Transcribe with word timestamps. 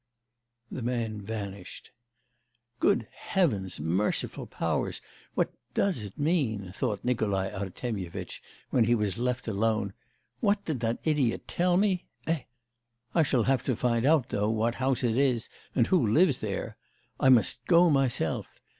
The 0.71 0.81
man 0.81 1.21
vanished. 1.21 1.91
'Good 2.79 3.07
Heavens, 3.11 3.79
merciful 3.79 4.47
powers! 4.47 4.99
what 5.35 5.53
does 5.75 6.01
it 6.01 6.17
mean?' 6.17 6.71
thought 6.73 7.05
Nikolai 7.05 7.51
Artemyevitch 7.51 8.41
when 8.71 8.85
he 8.85 8.95
was 8.95 9.19
left 9.19 9.47
alone. 9.47 9.93
'What 10.39 10.65
did 10.65 10.79
that 10.79 10.97
idiot 11.03 11.47
tell 11.47 11.77
me? 11.77 12.07
Eh? 12.25 12.45
I 13.13 13.21
shall 13.21 13.43
have 13.43 13.63
to 13.65 13.75
find 13.75 14.03
out, 14.03 14.29
though, 14.29 14.49
what 14.49 14.73
house 14.73 15.03
it 15.03 15.19
is, 15.19 15.49
and 15.75 15.85
who 15.85 16.07
lives 16.07 16.39
there. 16.39 16.77
I 17.19 17.29
must 17.29 17.63
go 17.67 17.87
myself. 17.91 18.47